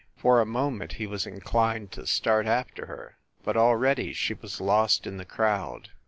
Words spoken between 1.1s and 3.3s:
inclined to start after her